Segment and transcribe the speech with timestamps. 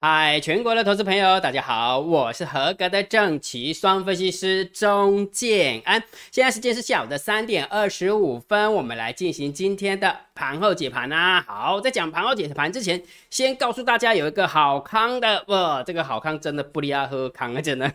[0.00, 6.00] 嗨，全国的投资朋友，大家好，我是合格的正奇双分析师钟建安。
[6.30, 11.44] 现在时间是下午的三点二十五分，我们来进行今天的盘后解盘啊。
[11.48, 17.92] 好，在讲盘后解盘之前，先告诉大家有一个好康的，哇，这个好康真的不离啊喝康啊，真的。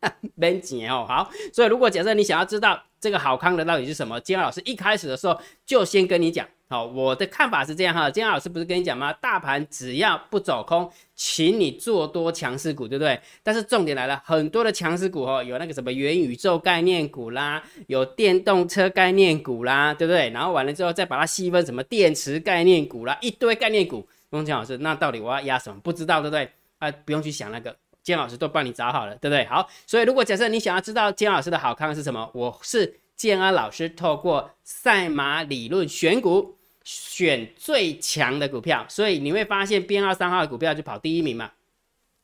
[0.36, 9.12] 没钱哦，好，所以如果假设你想要知道这个好康的到底是什么，金老师一开始的时候就先跟你讲，好，我的看法是这样哈，金老师不是跟你讲吗？
[9.14, 13.20] 大盘只要不走空，请你做多强势股，对不对？
[13.42, 20.30] 但是重点来了，很多的强势股哦，有那个什么元宇宙概念股啦，有电动车概念股啦，对不对？
[20.30, 24.06] 然后完了之后再把它细分什么电池概念股啦，一堆概念股。
[24.30, 25.80] 钟强老师，那到底我要压什么？
[25.82, 26.50] 不知道，对不对？
[26.78, 27.74] 啊，不用去想那个。
[28.08, 29.44] 姜老师都帮你找好了，对不对？
[29.44, 41.50] 好，所以如果假设你想要知道姜老师的好康是什么，我是建安老师，透过赛马理论选股，选最强的股票，所以你会发现编号三号的股票就跑第一名嘛，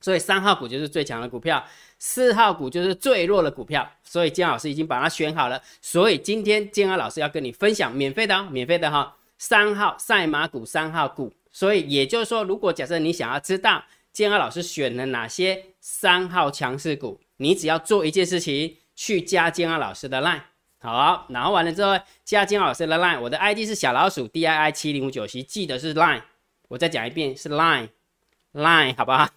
[0.00, 1.62] 所以三号股就是最强的股票，
[1.98, 13.84] 四号股就是最弱的股票，所以姜老师已经把它选好了，所以今天建安老师要跟你分享免费的哦，免费的哈，三号赛马股三号股，所以也就是说，如果假设你想要知道。
[14.14, 17.20] 建安老师选了哪些三号强势股？
[17.38, 20.40] 你只要做一件事情，去加建安老师的 line，
[20.80, 26.22] 好，然后完了之后加建安老师的 line，我的 ID 是小老鼠 D I I 七零五九七，记得是 line，
[26.68, 29.28] 我再讲一遍是 line，line 好不好？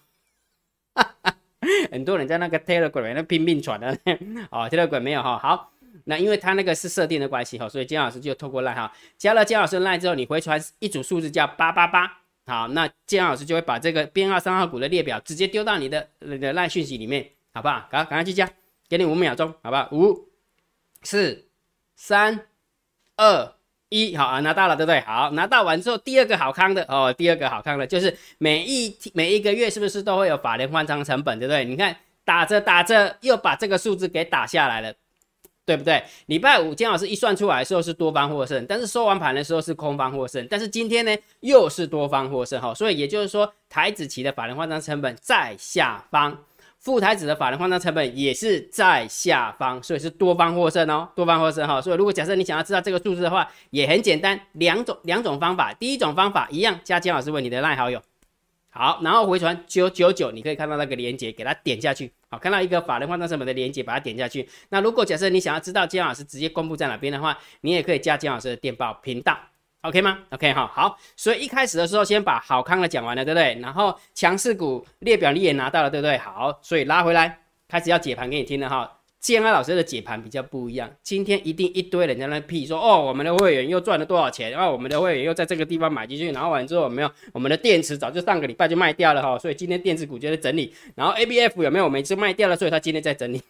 [1.90, 3.88] 很多人在那个 Telegram 那拼命传的，
[4.50, 5.72] 哦，Telegram 没有哈，好，
[6.04, 12.20] 那因为他那个是设定的关系哈，所以建安老师就透过 line 哈，加了建安老师 line 之后，你回传一组数字叫八八八。
[12.48, 17.86] 好，那建安老师就会把这个编号三号股的列表直接丢到你的那个赖讯息里面，好不好？
[17.90, 18.48] 赶赶快去加，
[18.88, 19.86] 给你五秒钟，好不好？
[19.92, 20.30] 五、
[21.02, 21.46] 四、
[21.94, 22.46] 三、
[23.16, 23.52] 二、
[23.90, 25.00] 一，好啊，拿到了，对不对？
[25.02, 31.66] 好，拿到完之后，第二个好康的哦，第二个好康的就是每一每一个月是不是都会有法人换仓成本，对不对？
[31.66, 31.94] 你看
[32.24, 34.94] 打着打着又把这个数字给打下来了。
[35.68, 36.02] 对不对？
[36.28, 40.46] 礼拜五姜老师一算出来的时候是多方获胜，但是收完盘的时候是空方获胜。
[40.48, 46.38] 但是今天呢又是多方获胜哈，所以也就是说台子期的法人换仓成本在下方，
[46.78, 51.82] 副台子的法人换仓成本也是在下方，所以是多方获胜哦，多方获胜哈。
[51.82, 55.74] 所以如果假设你想要知道这个数字的话，也很简单，两种两种方法。
[55.74, 58.00] 第一种方法一样，加姜老师为你的赖好友。
[58.70, 62.12] 好，然后回传九九九，你可以看到那个链接，给它点下去。
[62.30, 64.48] 好，看到一个法人换仓成本的链接，把它点下去。
[64.68, 69.36] 那如果假设你想要知道姜老师直接公布在哪边的话，你也可以加姜老师的电报频道
[69.80, 70.98] ，OK 吗？OK 哈，好。
[71.16, 73.58] 所以一开始的时候先把好康的讲完了，对不对？
[73.60, 76.18] 然后强势股列表你也拿到了，对不对？
[76.18, 78.97] 好，所以拉回来开始要解盘给你听了哈。
[79.20, 84.50] 建安老师的解盘比较不一样，今天一定一堆人在那屁说哦，我们的会员又赚了多少钱？
[84.50, 87.10] 然后我们的会员又在这个地方买进去，然后完之后有没有？
[87.32, 90.72] 我们的电池早就上个礼拜就卖掉了哈，所以今天电子股就在整理。
[90.94, 91.88] 然后 A B F 有没有？
[91.88, 93.42] 每次卖掉了，所以他今天在整理。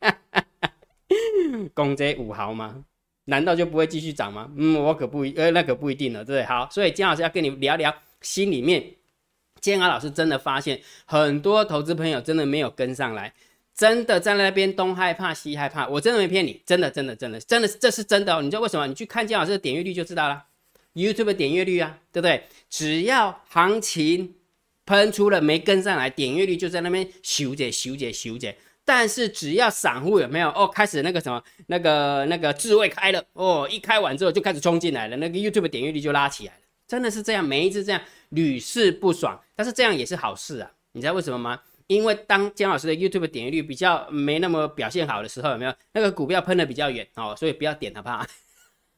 [1.74, 2.84] 攻这五毫吗？
[3.26, 4.50] 难道就不会继续涨吗？
[4.56, 6.42] 嗯，我可不一，呃，那可不一定了，对？
[6.44, 8.82] 好，所以姜老师要跟你聊聊心里面，
[9.60, 13.34] 建安老师真的发现很多投资朋友真的没有跟上来。
[13.78, 18.42] 真的在那边东害怕西害怕，我真的没骗你，真的真的真的真的这是真的哦。
[18.42, 18.84] 你知道为什么？
[18.88, 20.46] 你去看姜老师的点阅率就知道了
[20.94, 22.42] ，YouTube 点阅率啊，对不对？
[22.68, 24.34] 只要行情
[24.84, 28.52] 喷出了没跟上来，点阅率就在那边修着修着修着。
[28.84, 38.00] 但是只要散户有没有哦，开始那个什么那个那个智慧开了哦，一开完之后就开始冲进来了，那个 YouTube 点阅率就拉起来了，真的是这样，每一次这样
[38.30, 39.40] 屡试不爽。
[39.54, 41.60] 但是这样也是好事啊，你知道为什么吗？
[41.88, 47.34] 因为当姜老师的 YouTube 点击率比较没那么表现好的时候，有没有那个股票喷的比较远哦？
[47.36, 48.24] 所以不要点好不好？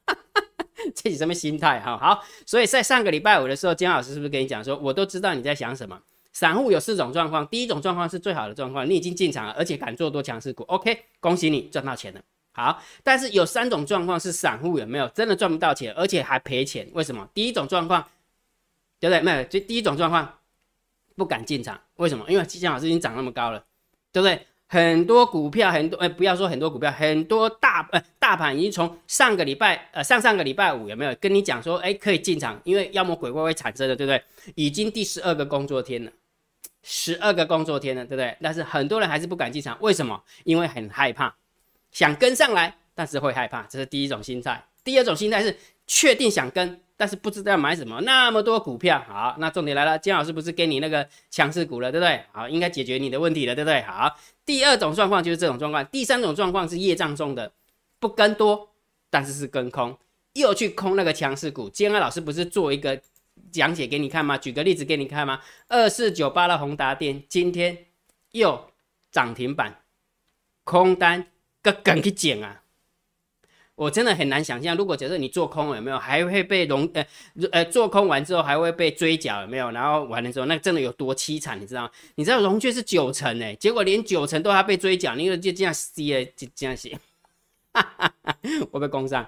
[0.94, 1.96] 这是什么心态哈？
[1.96, 6.00] 好，所以在上个礼拜五的时候，姜老师是不是跟你讲说，我都知道你在想什么？
[6.32, 12.20] 散户有四种状况，第一种状况是最好的状况，你已经进场了，而且敢做多强势股，OK，恭喜你赚到钱了。
[12.52, 16.88] 好，但是有三种状况是散户有没有真的赚不到钱，而且还赔钱？
[16.92, 17.28] 为什么？
[17.32, 18.04] 第一种状况，
[18.98, 19.20] 对不对？
[19.22, 20.39] 没有，就第一种状况。
[21.20, 22.24] 不敢进场，为什么？
[22.30, 23.62] 因为姜老师已经涨那么高了，
[24.10, 24.46] 对不对？
[24.66, 34.22] 很多股票，很多哎，不要说很多股票，很多大呃大盘已经从上个礼拜呃上上个礼拜五有没有跟你讲说，哎，可以进场，因为妖魔鬼怪会产生的，对不对？
[34.54, 36.10] 已经第十二个工作天了，
[36.82, 38.34] 十二个工作天了，对不对？
[38.40, 40.22] 但是很多人还是不敢进场，为什么？
[40.44, 41.36] 因为很害怕，
[41.90, 44.64] 想跟上来，但是会害怕，这是第一种心态。
[44.82, 45.54] 第二种心态是
[45.86, 46.80] 确定想跟。
[47.00, 52.22] 但是不知道买什么，那么多股票，好，那重点来了，金老师不是给你那个强势股了，对不对？
[52.30, 53.80] 好，应该解决你的问题了，对不对？
[53.84, 54.14] 好，
[54.44, 57.50] 第二种状况就是这种状况，第三种状况是业障中的
[57.98, 58.68] 不跟多，
[59.08, 59.96] 但是是跟空，
[60.34, 61.70] 又去空那个强势股。
[61.70, 63.00] 金安老师不是做一个
[63.50, 64.36] 讲解给你看吗？
[64.36, 65.40] 举个例子给你看吗？
[65.68, 67.86] 二四九八的宏达电今天
[68.32, 68.70] 又
[69.10, 69.80] 涨停板，
[70.64, 71.28] 空单
[71.62, 72.60] 个梗去捡啊！
[73.80, 77.02] 我真的很难想象，如果假设你做空有没有，还会被融呃
[77.50, 79.70] 呃做空完之后还会被追缴有没有？
[79.70, 81.90] 然后完了之后，那真的有多凄惨，你知道吗？
[82.16, 86.98] 你知道融券是九成哎，结果连九成都要被追缴，你就这样写就这样写，
[87.72, 88.36] 哈哈！
[88.70, 89.26] 我被攻上，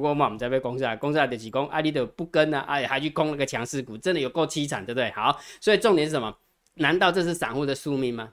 [0.00, 5.10] 我嘛唔知被攻上，攻上就是讲啊，你都不跟啊，哎还去攻那个强势股，真的有够凄惨，对不对？
[5.10, 6.34] 好，所以重点是什么？
[6.76, 8.30] 难道这是散户的宿命吗？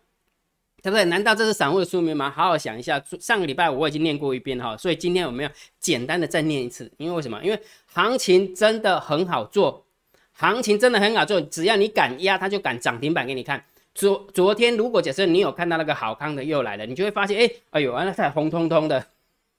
[0.82, 1.06] 对不对？
[1.06, 2.30] 难道这是散户的宿命吗？
[2.30, 3.02] 好好想一下。
[3.20, 6.92] 上个礼拜我已经念过一遍哈，所以今天我们要简单的再念一次。
[6.98, 7.44] 因为为什么？
[7.44, 9.86] 因为行情真的很好做，
[10.34, 13.64] 行情真的很好做，只要你敢压，它就敢涨停板给你看。
[13.94, 19.06] 昨昨天如果假设你有看到那个好康的又来了，你就会发现，哎，哎呦，那太红彤彤的，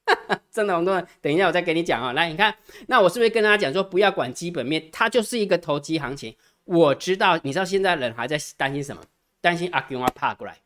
[0.51, 1.07] 真的红彤彤。
[1.21, 2.55] 等一下我再给你讲啊，来，你看，
[2.87, 6.35] 那我是不是跟大家讲说，不要管基本面，它就是一个投机行情。
[6.65, 9.03] 我知道，你知道现在人还在担心什么？
[9.43, 10.57] 担心阿 Q 啊怕过来。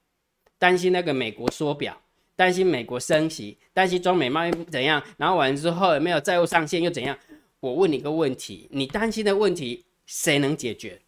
[0.58, 2.00] 担心那个美国缩表，
[2.36, 7.16] 担心美国升息，担心中美贸易怎样，然后完了之后没有债务上限又怎样？
[7.60, 11.00] 我问你个问题，你担心的问题谁能解决？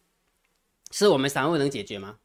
[0.91, 2.17] 是我们散户能解决吗？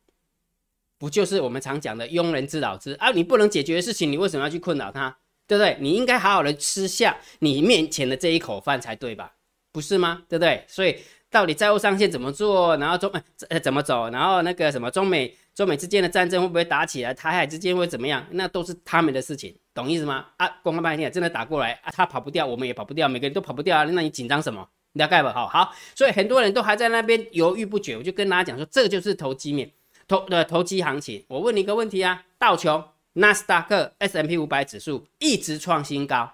[0.99, 3.11] 不就是我们常讲的庸人自扰之啊？
[3.11, 5.19] 你不能解决的事情，你为什么要去困扰他？
[5.47, 5.77] 对不对？
[5.81, 9.35] 你应该好好的吃下你面前的这一口饭才对吧？
[9.73, 10.23] 不是吗？
[10.29, 10.65] 对不对？
[10.69, 10.97] 所以
[11.31, 12.77] 到底债务上限怎么做？
[12.77, 13.11] 然后中
[13.49, 14.09] 呃怎么走？
[14.11, 15.35] 然后那个什么中美。
[15.55, 17.13] 中美之间的战争会不会打起来？
[17.13, 18.25] 台海之间会怎么样？
[18.31, 20.27] 那都是他们的事情，懂意思吗？
[20.39, 24.67] 啊，公开半天真的打过来啊，他跑不掉，我们也跑不掉，每个人都跑不掉啊，那你紧张什么？
[24.95, 25.33] 了解吧？
[25.33, 27.97] 好好，所以很多人都还在那边犹豫不决。
[27.97, 29.71] 我就跟大家讲说，这个就是投机面，
[30.09, 31.25] 投的投机行情。
[31.29, 32.83] 我问你一个问题啊，道琼、
[33.15, 36.33] 纳斯达克、S M P 五百指数一直创新高，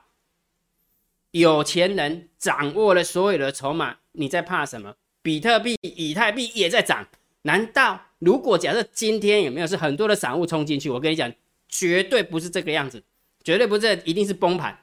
[1.32, 4.94] 有钱人掌握了所有的筹码，你在怕什么？
[5.22, 7.06] 比特币、以太币也在涨。
[7.42, 10.90] 难道如果假设今天有没有是很多的散户冲进去？
[10.90, 11.32] 我跟你讲，
[11.68, 13.02] 绝对不是这个样子，
[13.44, 14.78] 绝对不是，一定是崩盘。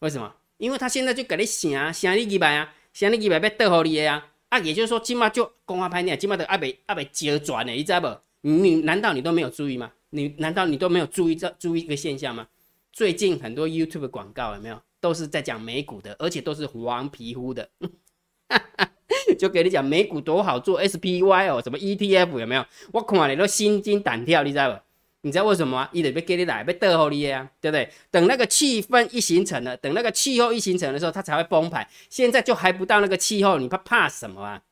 [0.00, 0.34] 为什么？
[0.58, 4.58] 因为他现在就给你想啊，想你几百啊，想你几百被倒好你的呀啊！
[4.60, 8.16] 也就是说，今嘛就公开拍你，今嘛的阿北阿北折转的，你知道不？
[8.42, 9.92] 你难道你都没有注意吗？
[10.10, 12.46] 你难道你都没有注意这注意一个现象吗？
[12.92, 17.68] 最近很多 YouTube 广告有没有都是在讲美股的，而且都是黄皮肤的。
[19.36, 22.64] 就给你讲美股多好做，SPY 哦，什么 ETF 有没有？
[22.92, 24.78] 我看你都心惊胆跳，你知道不？
[25.22, 25.88] 你知道为什么吗？
[25.92, 27.90] 一直被给你来被逗候你呀，对不对？
[28.12, 31.86] 等那个气氛一形成了，等那个气候一形成的时候，它才会崩盘。
[32.08, 34.62] 现在就还不到那个气候，你怕怕什么啊？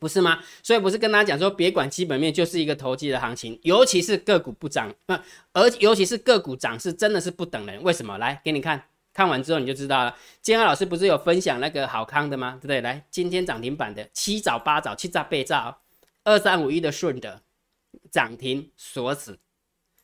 [0.00, 0.40] 不是吗？
[0.62, 5.22] 所以不是跟大家讲说，别管基本面，就是一个投机的行情，尤其是个股不涨，那
[5.52, 7.80] 而尤其是个股涨势真的是不等人。
[7.82, 8.18] 为什么？
[8.18, 8.82] 来给你看。
[9.16, 10.14] 看完之后你就知道了。
[10.42, 12.58] 今天老师不是有分享那个好康的吗？
[12.60, 12.82] 对不对？
[12.82, 15.80] 来，今天涨停板的七早八早七早八早，
[16.22, 17.40] 二三五一的顺德
[18.10, 19.38] 涨停锁死，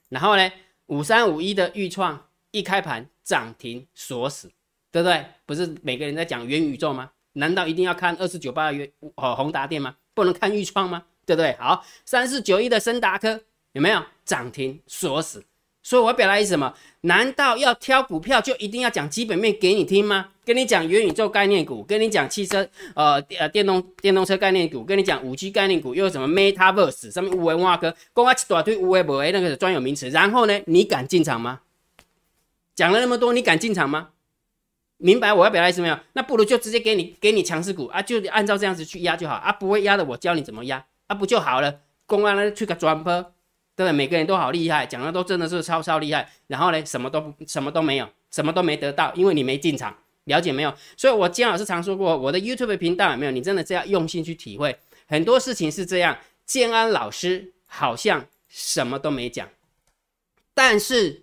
[0.08, 0.50] 然后呢，
[0.86, 4.50] 五三五一的豫创一开盘涨停锁死，
[4.90, 5.26] 对不对？
[5.44, 7.10] 不是每个人在讲元宇宙吗？
[7.34, 9.94] 难道一定要看二四九八的元哦宏达电吗？
[10.14, 11.04] 不能看豫创吗？
[11.26, 11.54] 对不对？
[11.58, 13.42] 好，三四九一的森达科
[13.72, 15.44] 有没有涨停锁死？
[15.82, 16.72] 所以我要表达意思什么？
[17.02, 20.28] 难道要挑股票就一定要讲基本面给你听吗？
[20.44, 31.60] 跟你讲元宇宙概念股，跟你讲汽车呃呃电动电动车概念股，跟你讲五 G 概念股，又有什么 Metaverse 上面五维挖哥，公开一大堆五维不维那个专有名词，然后呢，你敢进场吗？
[32.74, 34.10] 讲了那么多，你敢进场吗？
[34.98, 35.98] 明白我要表达意思没有？
[36.12, 41.80] 那不如就直接给你给你强势股啊，就按照这样子去压就好啊，不会压的我教你怎么压啊，不就好了？
[42.06, 43.32] 公安呢去个转播。
[43.74, 43.92] 对不对？
[43.92, 46.28] 每个人都好厉害，讲的都真的是超超厉害。
[46.46, 50.74] 然后呢，什么都什么都没有，什么都没得到，因为你没进场，了解没有？
[50.96, 53.32] 所以我姜老师常说过，我的 YouTube 频道有没有？
[53.32, 56.18] 你真的这样用心去体会，很多事情是这样。
[56.44, 59.48] 建安老师好像什么都没讲，
[60.52, 61.22] 但是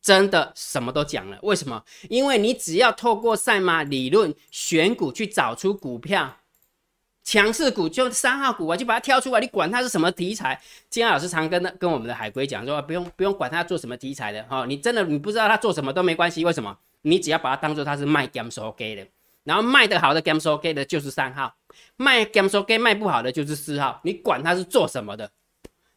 [0.00, 1.38] 真的什么都讲了。
[1.42, 1.84] 为什么？
[2.08, 6.38] 因为你只要透过赛马理论选股去找出股票。
[7.24, 10.60] 强势股就三号股啊，就把它挑出来，你管它是什么题材。
[10.90, 16.44] 金老师常跟跟我们的海龟讲说，不用不用管它做什么题材的哈，你真的你不知道它做什么都没关系。
[16.44, 16.76] 为什么？
[17.02, 19.06] 你只要把它当做它是卖 game So Gay 的，
[19.42, 21.54] 然后卖得好的 game So Gay 的就是三号，
[21.96, 24.00] 卖 game So Gay 卖不好的就是四号。
[24.04, 25.30] 你管它是做什么的，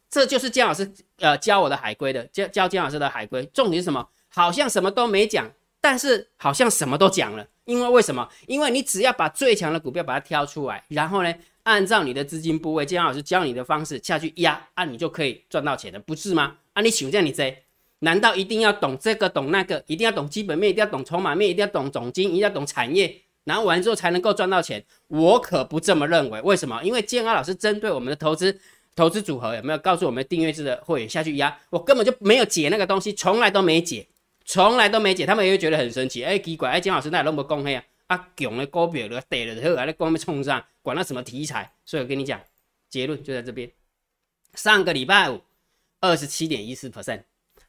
[0.09, 3.45] 这就是姜老师呃教我的海龟的教教姜老师的海龟。
[3.47, 4.07] 重点是什么？
[4.29, 5.49] 好像什么都没讲，
[5.81, 7.47] 但是好像什么都讲了。
[7.65, 8.25] 因为为什么？
[8.45, 16.55] 因为你只要把最强的股票把它挑出来，然后呢，按照你的资金部位，姜老师教你的方式下去压，啊，你就可以赚到钱了，不是吗？
[16.71, 17.53] 啊，你想这样你这，
[17.99, 24.81] 难道一定要懂这个懂那个，一定要懂基本面，一定要懂筹码面，一定要懂总金，一定要懂产业，然后完之后才能够赚到钱。
[25.09, 26.39] 我可不这么认为。
[26.43, 26.81] 为什么？
[26.83, 28.57] 因为建安老师针对我们的投资
[28.95, 31.53] 投资组合有没有告诉我们订阅制的会员下去压？
[31.69, 34.07] 我根本就没有解那个东西，从来都没解，
[34.47, 35.27] 从来都没解。
[35.27, 37.83] 他们也会觉得很神奇，哎，奇怪，哎，金老师那那么公黑啊？
[38.07, 41.73] 啊，囧的股票了，跌了后还在光面冲上，管他什么题材。
[41.85, 42.41] 所以我跟你讲，
[42.89, 43.69] 结论就在这边。
[44.53, 45.41] 上个礼拜五，
[45.99, 47.23] 二十七点一四 percent。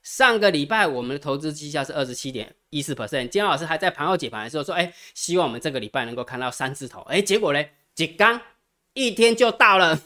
[0.05, 3.29] 上个礼拜我们的投资绩效是二十七点一四 percent。
[3.29, 7.01] 金老师还在盘后解盘的时候说，哎，希望我们这个礼拜能够看到三字头。
[7.03, 7.63] 哎，结果呢，
[7.97, 8.41] 几刚
[8.95, 9.97] 一天就到了，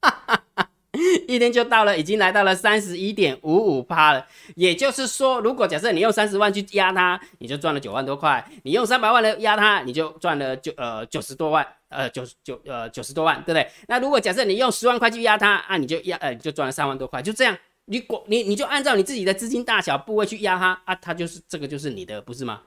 [0.00, 0.68] 哈哈哈。
[1.26, 4.26] 一天就到了，已经来到了三十一点五五趴了。
[4.56, 13.66] 也就是说，如果假设你用三十万去压它，你就赚了九万多块；你用三百万来压它，你就赚了九呃九十多万，呃九九呃九十多万，对不对？
[13.88, 17.22] 那如果假设你用十万块去压它啊，你就压呃你就赚了三万多块。
[17.22, 17.56] 就这样，
[17.86, 22.60] 你果你你就按照你自己的资金大小部位去压它啊，它就是这个就是你的，不是吗？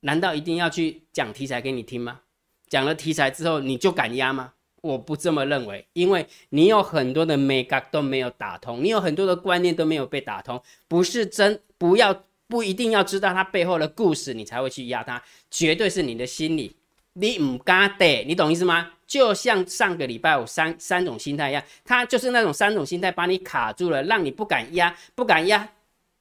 [0.00, 2.20] 难道一定要去讲题材给你听吗？
[2.68, 4.52] 讲了题材之后，你就敢压吗？
[4.86, 16.76] 我不这么认为，因为你有很多的 make up 都没有打通，你有很多的观念都没有被打通，不是真不要不一定要知道它背后的故事，你才会去压它，绝对是你的心理，
[17.14, 18.92] 你唔敢得，你懂意思吗？
[19.06, 25.68] 就像上个礼拜五三三种心态一样，它就是那种三种心态把你卡住了，让你不敢压，不敢压，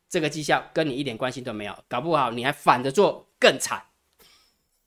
[0.09, 3.83] 这个绩效跟你一点关系都没有，搞不好你还反着做更惨，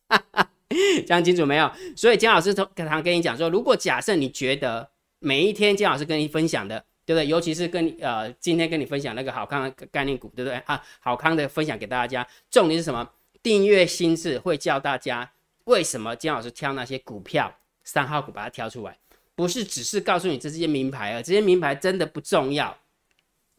[0.08, 0.50] 哈哈。
[1.06, 1.70] 讲清楚没有？
[1.96, 7.26] 所以姜老师从常跟你讲说，如果假设你觉得每一天姜老师跟你分享的，对不对？
[7.26, 10.58] 尤其是跟你呃今天跟你分享那个好康的概念股，对不对？
[10.66, 13.08] 啊，好康的分享给大家，重点是什么？
[13.42, 15.30] 订阅心智会教大家
[15.64, 18.98] 为什么姜老师挑那些股票三号股把它挑出来，
[19.34, 22.76] 不是只是告诉你这些名牌啊，这些名牌真的不重要，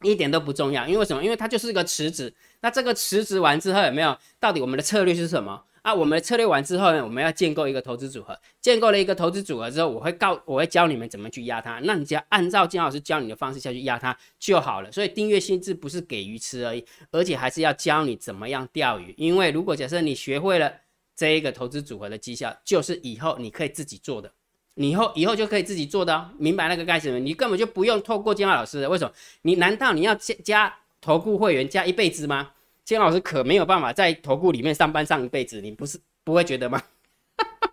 [0.03, 0.87] 一点都不重要。
[0.87, 1.23] 因为什么？
[1.23, 2.31] 因为它就是一个池子。
[2.61, 4.15] 那这个池子完之后有没有？
[4.39, 5.63] 到底我们的策略是什么？
[5.89, 8.39] 啊，我们策略完之后呢，我们要建构一个投资组合。
[8.61, 11.79] 建构了一个投资组合之后，我会告，我会教你们怎么去压它。
[11.83, 14.91] 那你只要按照金老师教你的方式下去压它就好了。
[14.91, 19.15] 所以订阅心智不是给鱼吃而已，而且还是要教你怎么样钓鱼。
[19.17, 20.71] 因为如果假设你学会了
[21.15, 24.31] 这一个投资组合的绩效，就是以后你可以自己做的，
[24.75, 26.29] 你以后以后就可以自己做的哦。
[26.37, 27.19] 明白那个概念吗？
[27.19, 28.87] 你根本就不用透过金老师的。
[28.87, 29.11] 为什么？
[29.41, 32.51] 你难道你要加加投顾会员加一辈子吗？
[32.89, 36.81] 金老师可没有办法在投顾里面上班上一辈子，你不是不会觉得吗？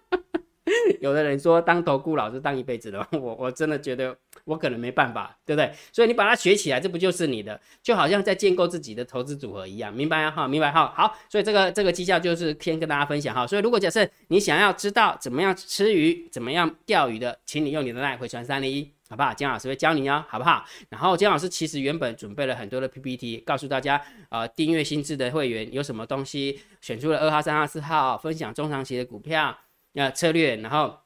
[1.00, 5.72] 有的人说当投顾老师当一辈子的，我我真的觉得我可能没办法，对不对？
[5.90, 7.58] 所以你把它学起来，这不就是你的？
[7.82, 10.46] 就好像在建构自己的投资组合一样，明白哈？
[10.46, 10.92] 明白哈？
[10.94, 13.46] 好，所以这个这个绩效就是先跟大家分享哈。
[13.46, 18.92] 所以如果假设你想要知道怎么样吃鱼、怎么样钓鱼的，请你用你的赖回传三零一。
[19.08, 19.32] 好不好？
[19.32, 20.64] 姜老师会教你哦，好不好？
[20.88, 29.56] 然后姜老师其实原本准备了很多的 PPT，告诉大家，呃，订阅新智的会员有什么东西，选出了二号、三号、四号，分享中长期的股票，
[29.94, 30.98] 呃，策略，然后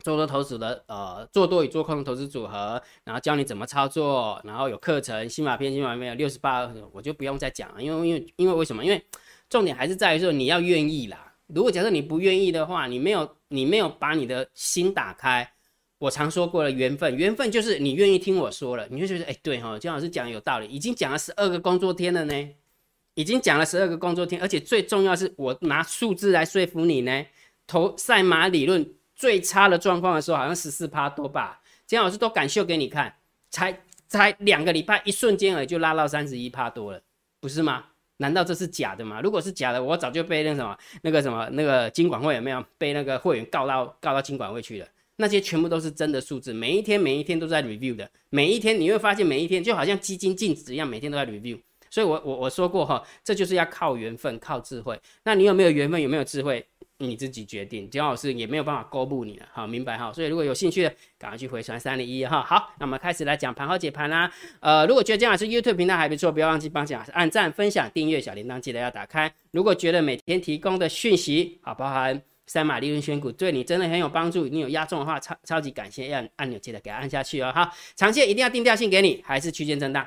[0.00, 8.84] 做多投资的，呃，做多与做空投资组合，然后教你怎么操作，然后有课程，新马片、新马片有六十八，我就不用再讲了，因为因为因为为什么？
[8.84, 9.00] 因为
[9.48, 11.32] 重点还是在于说你要愿意啦。
[11.46, 15.48] 如果假设你不愿意的话，你没有你没有把你的心打开。
[15.98, 22.48] 我常说过了，缘分，缘分就是你愿意听我说了，你就觉得，哎，对哈，姜老师讲有道理，已经讲了十二个工作天了呢，
[23.14, 27.24] 已经讲了十二个工作天，而且最重要是我拿数字来说服你呢。
[27.66, 33.12] 投赛马理论最差的状况的时候，好像十四趴多吧，姜老师都敢秀给你看，
[33.50, 37.00] 才才两个礼拜，一瞬间而已就拉到三十一趴多了，
[37.40, 37.86] 不是吗？
[38.18, 39.20] 难道这是假的吗？
[39.20, 44.86] 如果是假的，我早就被那什么那个什么那个金管会有没有被那个会员告到告到金管会去了？
[45.16, 51.58] 那些全部都是真的数字，每一天每一天都在 review 的，每一天你会发现每一天就好像基金净值一样，每天都在 review。
[51.88, 55.00] 所以，我我我说过哈，这就是要靠缘分，靠智慧。
[55.24, 56.62] 那你有没有缘分，有没有智慧，
[56.98, 57.88] 你自己决定。
[57.88, 60.12] 姜老师也没有办法公布你了，好，明白哈。
[60.12, 62.42] 所以，如果有兴趣的，赶快去回传三零一哈。
[62.42, 64.30] 好，那我们开始来讲盘后解盘啦。
[64.60, 69.32] 呃，如果觉得姜老师 YouTube 频道还不错，不要忘记帮姜老师按赞、分享、订阅小铃铛，记得要打开。
[69.52, 72.20] 如果觉得每天提供的讯息好，包含。
[72.46, 77.52] 三马利润选股对你真的很有帮助，你有压中的话，超超级感谢，按按钮记得给按下去哦。
[77.54, 80.06] 好，长线一定要定调性给你，还是区间震荡，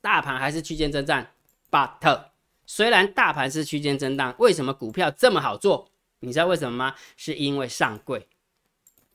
[0.00, 1.26] 大盘还是区间震荡。
[1.70, 2.24] But
[2.66, 5.90] 虽然大盘是区间震荡，为什么股票这么好做？
[6.20, 6.94] 你知道为什么吗？
[7.16, 8.26] 是因为上柜。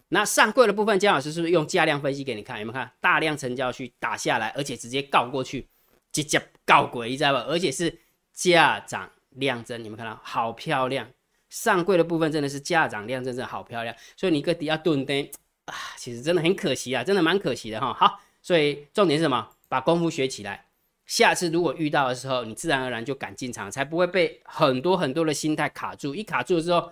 [0.09, 2.59] 那上柜的部分，姜老师是不是用价量分析给你看？
[2.59, 5.67] 有没有看大量成交区打下来，而且直接告过去，
[6.11, 7.45] 直接告鬼，你知道吧？
[7.47, 7.99] 而且是
[8.33, 11.07] 价涨量增，你们看到好漂亮。
[11.49, 15.29] 上柜的部分真的是价涨量真的好漂亮，所以你个底要蹲灯
[15.65, 17.93] 啊，其实真的很可惜啊，真的蛮可惜的哈。
[17.93, 19.49] 好，所以重点是什么？
[19.67, 20.65] 把功夫学起来，
[21.05, 26.15] 下次如果遇到的时候，你自然而然就敢进场，才不会被很多很多的心态卡住。
[26.15, 26.91] 一卡住之后，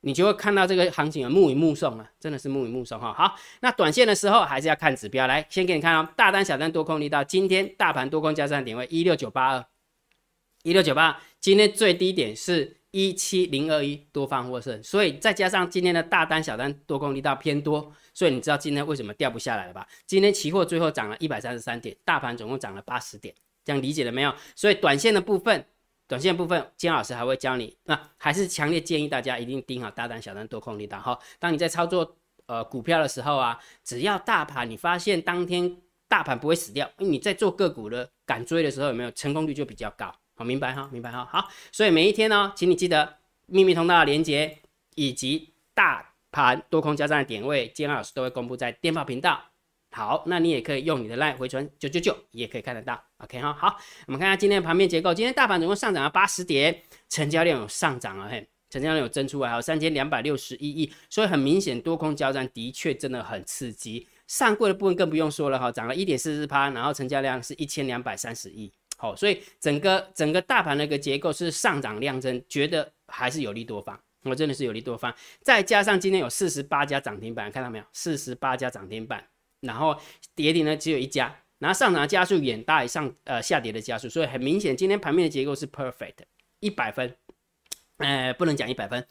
[0.00, 3.12] 你就会看到这个行情啊，目影目送啊，真的是目影目送哈。
[3.12, 9.66] 好，那短线的时候还是要看指标，来先给你看哦，大单、小单、多空力道，今天大盘多空交战点位一六九八二，
[10.62, 19.86] 一六九八，今天最低点是一七零二一，多方获胜，所以再加上今天的大单、小单、多空力道偏多，所以你知道今天为什么掉不下来了吧？
[20.06, 23.34] 今天期货最后涨了一百三十三点，大盘总共涨了八十点，
[23.66, 24.34] 这样理解了没有？
[24.54, 25.66] 所以短线的部分。
[26.08, 31.18] 短线部分，金老师还会教你，那还是强烈建议大家一定盯好大单、小单、多空力道哈。
[31.40, 35.76] 当你在操作呃股票的时候啊，只要大盘你发现当天
[36.06, 40.14] 大盘不会死掉，因为你在做个股的敢追的时候，有没有成功率就比较高？
[40.36, 41.26] 好，明白哈，明白哈。
[41.30, 43.16] 好，所以每一天呢，请你记得
[43.46, 44.58] 秘密通道的连接
[44.94, 49.42] 以及大盘多空交战的点位，金老师都会公布在电报频道。
[49.92, 53.02] 好，那你也可以用你的 line 回传九九九，也可以看得到。
[53.16, 55.14] OK 哈，好，我们看一下今天的盘面结构。
[55.14, 64.06] 今天大盘总共上涨了八十点，成交量有上涨了，嘿，成交量有增出来，还有三千两百六十一亿，所以很明显多空交战的确真的很刺激。
[64.26, 68.70] 上柜的部分更不用说了哈，涨了一点四四趴，然后成交量是一千两百三十亿。
[68.96, 75.14] 好，所以整个整个大盘的一个结构是上涨量增，觉得还是有利多方，我真的是有利多方。
[75.42, 77.84] 再加上今天有四十八家涨停板，看到没有？
[77.92, 79.24] 四十八家涨停板。
[79.60, 79.98] 然后
[80.34, 86.18] 跌停呢只有一家，然后上涨的加速远大于上呃下跌的加速，所以很明显今天盘面的结构是 perfect
[86.60, 87.16] 一百分，
[87.96, 89.04] 呃不能讲一百分，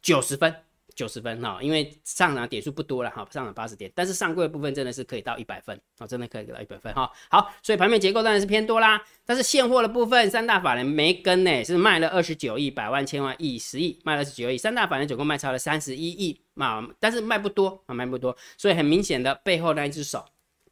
[0.00, 0.52] 九十分
[0.94, 7.10] 九十分哈，因为上涨点数不多了哈，上涨八十点，但是上柜的部分真的是可以到一百分啊，真的可以到一百分哈。
[7.28, 16.40] 好，所以盘面结构当然是偏多啦，但是现货的部分三大法人没跟呢，是卖了二十九亿百万千万亿十亿，卖了十九亿，三大法人总共卖超了三十一亿。
[16.56, 20.22] 啊，但是卖不多啊，卖不多，所以很明显的背后那一只手，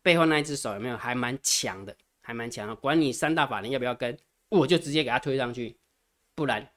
[0.03, 2.75] 背后那一只手有没有还蛮强的，还蛮强的。
[2.75, 4.15] 管你三大法人要不要跟，
[4.51, 5.79] 我就直接给他推上去，
[6.35, 6.69] 不然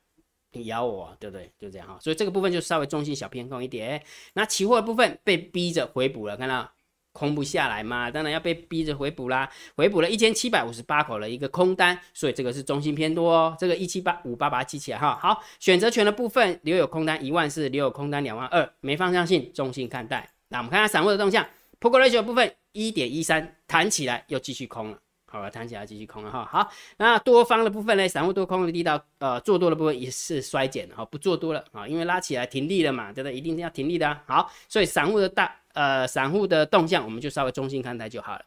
[0.52, 1.52] 你咬我，对不对？
[1.60, 1.98] 就这样哈。
[2.02, 4.04] 所以这个部分就稍微中性小偏空一点。
[4.34, 6.72] 那期货的部分被逼着回补了，看到？
[7.14, 9.52] 空不下来嘛，当然要被逼着回补啦。
[9.76, 13.54] 回补了一千七百五十八口的一个空单，所以这个是中性偏多哦。
[13.60, 15.20] 这个一七八五八八记起来哈。
[15.22, 20.30] 好，选择权的部分留有空单一万四，留有空单两万二，没方向性，中性看待。
[20.48, 21.46] 那我们看下散户的动向
[21.82, 24.98] ，Put Ratio 部分一点一三弹起来又继续空了，
[25.32, 26.44] 好了，弹起来继续空了哈。
[26.52, 33.38] 好，那多方的部分呢，散户多空的力道，呃，做多的部分也是衰减的哈，不做多了啊，因为拉起来停利了嘛，对不对？
[33.38, 34.22] 一定是要停利的啊。
[34.28, 35.56] 好，所以散户的大。
[35.74, 38.44] 呃，散户的动向我们就稍微中性看待就好了，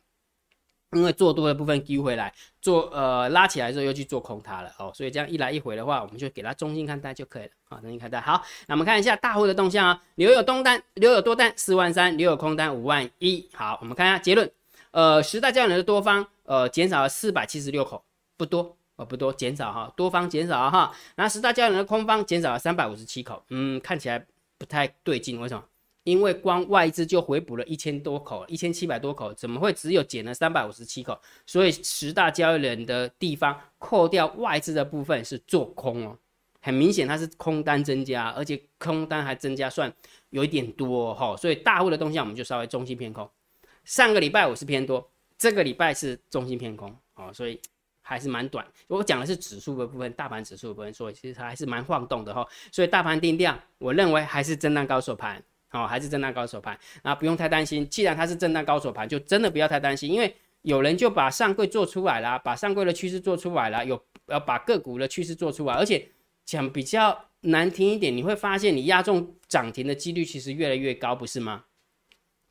[0.92, 8.20] 因为做多的部分丢回来，做呃拉起来之后又去做空它了哦，所以这样一来一回的话，我们就给它中性看待就可以了啊，中性看待。
[8.20, 13.49] 好，那我们看一下大户的动向啊，留有多单，留有多单四万三，留有空单五万一。
[13.55, 14.51] 好，我们看一下结论，
[14.95, 18.05] 呃，十大交易人的多方呃减少了四百七十六口，
[18.37, 24.25] 不多哦，不多，减少哈，多方减少哈，然后十大交易人的空方减少了三百五十七口，嗯，看起来
[24.57, 25.65] 不太对劲，为什么？
[26.05, 31.21] 因为光外资就回补了一千多口，一千七百多口，怎么会只有减了三百五十七口？
[31.45, 36.17] 所以十大交易人的地方扣掉外资的部分是做空哦，
[36.61, 39.93] 很明显它是空单增加，而且空单还增加算
[40.31, 43.29] 有一点多哈，所以大户的动向我们就稍微中心偏空。
[43.85, 47.61] 上个礼拜我是偏多，这个礼拜是中心偏空哦，所以
[48.03, 48.66] 还是蛮短。
[48.88, 52.47] 我讲的是指数的部分，大盘指数的部分，所以其实它还是蛮晃动的哈。
[52.73, 55.42] 所以大盘定调，我认为还是震荡高手盘。
[55.70, 57.85] 哦，还是震荡高手盘，那不用太担心。
[57.88, 66.09] 既然它是震荡高手盘，就真的不要太担心，因为有人就把上柜做出来了，把上柜的趋势做出来了，有要把个股的趋势做出来，而且
[66.44, 71.64] 讲比较难听一点，你会发现你压中涨停的几率其实越来越高，不是吗？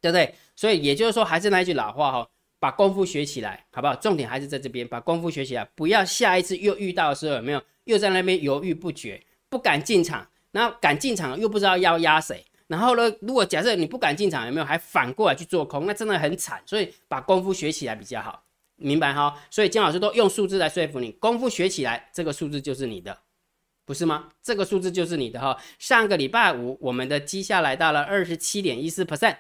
[0.04, 0.36] 对不对？
[0.54, 2.28] 所以也就是说，还是那句老话哈，
[2.60, 3.96] 把功夫学起来，好不好？
[3.96, 12.44] 重点还是在这边，把功夫学起来，不要下一次又遇到的时候有没有又在那边犹豫不决，不敢进场，然后敢进场又不知道要压谁。
[12.68, 13.14] 然后呢？
[13.22, 15.86] 如果假设你不敢进场，有没有还反过来去做空？
[15.86, 16.62] 那真的很惨。
[16.66, 18.44] 所以把功夫学起来比较好，
[18.76, 19.34] 明白哈？
[19.50, 23.20] 所以金老师都用数字来说服你，功夫学起来，这个数字就是你的，
[23.86, 24.30] 不是吗？
[24.42, 25.58] 这个数字就是你的哈。
[25.78, 29.36] 上个礼拜五，我们的绩效来到了二十七点一四 percent，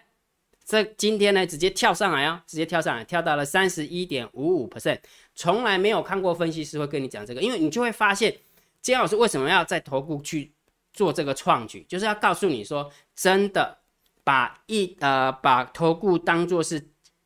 [0.66, 5.00] 这今天呢直接跳上来啊，直接跳上来，跳到了三十一点五五 percent。
[5.36, 8.36] 从来没有看过分析师会跟你讲这个，因为你就会发现
[8.82, 10.54] 金老师为什么要在投顾去。
[10.96, 13.80] 做这个创举，就是要告诉你说，真的
[14.24, 16.80] 把一呃把投顾当做是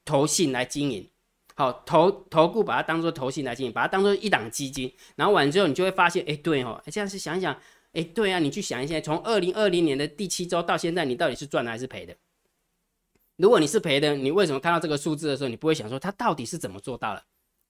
[0.06, 1.06] 投信来经营，
[1.54, 7.54] 好投投顾把它当做投信来经营，把它当做一档基金，然后完之后你就会发现，哎对哦，这样是想一想，
[7.92, 12.16] 哎对啊，你去想一下，从二零二零年的第七周到现在，你到底是赚的还是赔的？
[13.38, 17.24] 如果你是赔的，你为什么看到这个数字的时候，你不会想说它到底是怎么做到的？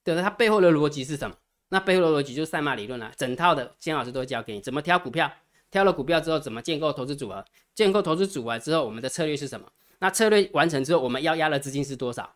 [0.03, 1.36] 对的，它背后的逻辑是什么？
[1.69, 5.32] 那背后的逻辑就是赛马理论啊，整套的金老师都会教给你怎么挑股票。
[5.69, 7.43] 挑了股票之后怎么建构投资组合？
[7.75, 9.67] 建构投资组合之后，我们的策略是什么？
[9.99, 12.36] 那策略完成之后，我们要压的资金是多少？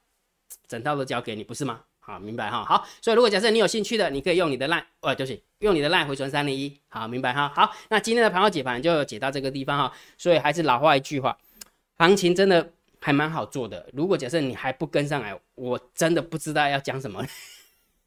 [0.67, 1.79] 整套都交给你，不是吗？
[2.01, 2.65] 好，明白哈。
[2.65, 6.77] 好，所以如果假设你有兴趣的，你可以用你的 line，呃，就是用你的 line 回传三零一。
[6.89, 7.49] 好，明白哈。
[7.55, 9.93] 好，那今天的盘后解盘就解到这个地方哈。
[10.17, 11.37] 所以还是老话一句话，
[11.99, 13.89] 行情真的还蛮好做的。
[13.91, 17.25] 如果假设你还不跟上来，我真的不知道要讲什么。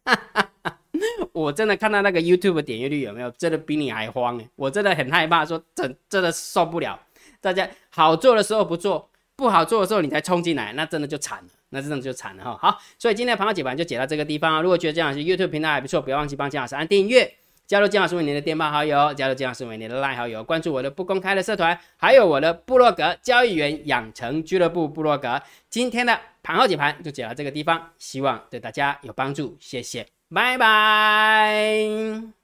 [1.33, 4.49] 我真的看到那个 YouTube 点阅率有没有，真的比你还慌哎！
[4.55, 6.99] 我真的很害怕，说真真的受不了。
[7.41, 11.49] 大家好做的时候不做，不好做的时候你才冲进来，那真的就惨了。
[11.71, 12.57] 那真的就惨了哈。
[12.61, 14.61] 好，所以今天的盘后解盘就解到这个地方啊。
[14.63, 17.35] 如果觉得姜老师 YouTube 频道还不错，不要忘记帮姜老师按订阅，
[17.75, 25.43] 加入金老师为您的电报好友，加入金老师为您的拉好友，关注我的不公开的社团，还有我的部落格交易员养成俱乐部部落格。
[25.69, 32.44] 今天的盘后解盘就解到这个地方，希望对大家有帮助，谢谢，拜拜。